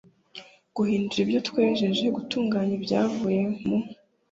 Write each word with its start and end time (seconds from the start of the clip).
guhindura 0.75 1.19
ibyo 1.25 1.39
twejeje 1.47 2.05
gutunganya 2.15 2.73
ibyavuye 2.79 3.41
mu 3.65 3.77